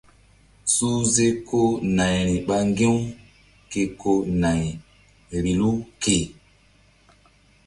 [0.73, 1.59] Suhze ko
[1.95, 2.95] nayri ɓa ŋgi̧-u
[3.71, 4.63] ke ko nay
[5.31, 6.15] vbilu ke.